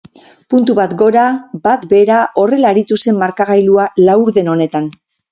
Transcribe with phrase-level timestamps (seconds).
[0.51, 1.25] Puntu bat gora,
[1.67, 4.89] bat behera horrela aritu zen markagailua laurden honetan.